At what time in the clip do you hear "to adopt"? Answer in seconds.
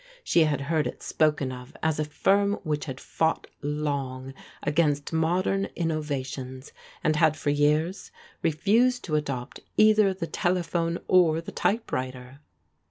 9.03-9.59